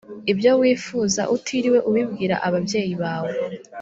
[0.31, 3.31] ibyo wifuza utiriwe ubibwira ababyeyi bawe